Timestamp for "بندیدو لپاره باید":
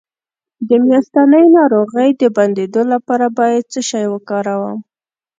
2.35-3.63